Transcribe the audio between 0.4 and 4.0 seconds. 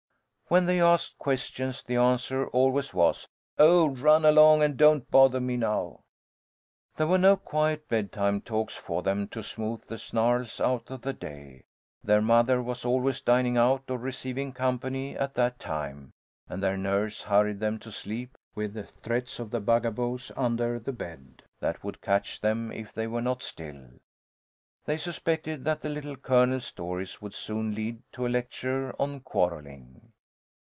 When they asked questions the answer always was, "Oh,